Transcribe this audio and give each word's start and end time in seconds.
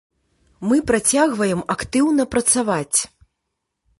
Мы 0.71 0.77
працягваем 0.91 1.61
актыўна 1.75 2.23
працаваць. 2.37 2.99